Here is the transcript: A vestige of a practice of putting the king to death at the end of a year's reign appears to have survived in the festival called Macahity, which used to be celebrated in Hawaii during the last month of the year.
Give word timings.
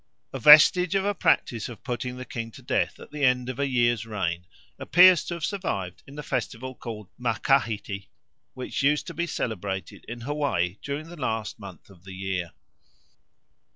A 0.33 0.39
vestige 0.39 0.95
of 0.95 1.05
a 1.05 1.13
practice 1.13 1.69
of 1.69 1.83
putting 1.83 2.17
the 2.17 2.25
king 2.25 2.49
to 2.53 2.63
death 2.63 2.99
at 2.99 3.11
the 3.11 3.23
end 3.23 3.49
of 3.49 3.59
a 3.59 3.67
year's 3.67 4.03
reign 4.03 4.47
appears 4.79 5.23
to 5.25 5.35
have 5.35 5.45
survived 5.45 6.01
in 6.07 6.15
the 6.15 6.23
festival 6.23 6.73
called 6.73 7.07
Macahity, 7.19 8.07
which 8.55 8.81
used 8.81 9.05
to 9.05 9.13
be 9.13 9.27
celebrated 9.27 10.03
in 10.07 10.21
Hawaii 10.21 10.77
during 10.81 11.07
the 11.07 11.15
last 11.21 11.59
month 11.59 11.91
of 11.91 12.03
the 12.03 12.15
year. 12.15 12.53